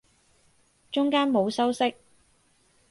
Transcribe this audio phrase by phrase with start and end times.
[0.91, 1.93] 中間冇修飾